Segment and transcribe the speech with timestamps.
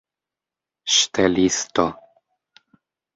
[0.93, 1.85] ŝtelisto